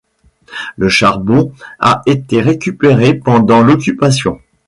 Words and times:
Le 0.77 0.89
charbon 0.89 1.53
a 1.77 2.01
été 2.07 2.41
récupéré 2.41 3.13
pendant 3.13 3.61
l'Occupation. 3.61 4.41